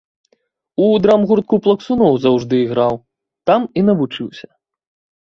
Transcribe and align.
У 0.85 0.87
драмгуртку 1.03 1.55
плаксуноў 1.67 2.13
заўжды 2.25 2.55
іграў, 2.65 2.93
там 3.49 3.71
і 3.77 3.89
навучыўся. 3.95 4.47